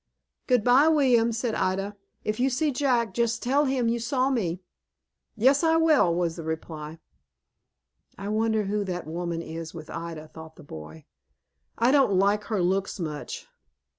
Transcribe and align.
"Good 0.47 0.63
by, 0.63 0.87
William," 0.87 1.31
said 1.31 1.53
Ida. 1.53 1.95
"If 2.23 2.39
you 2.39 2.49
see 2.49 2.71
Jack, 2.71 3.13
just 3.13 3.43
tell 3.43 3.65
him 3.65 3.87
you 3.87 3.99
saw 3.99 4.31
me." 4.31 4.63
"Yes, 5.35 5.63
I 5.63 5.75
will," 5.75 6.11
was 6.15 6.37
the 6.37 6.43
reply. 6.43 6.97
"I 8.17 8.27
wonder 8.29 8.63
who 8.63 8.83
that 8.85 9.05
woman 9.05 9.43
is 9.43 9.75
with 9.75 9.91
Ida," 9.91 10.27
thought 10.29 10.55
the 10.55 10.63
boy. 10.63 11.05
"I 11.77 11.91
don't 11.91 12.17
like 12.17 12.45
her 12.45 12.63
looks 12.63 12.99
much. 12.99 13.45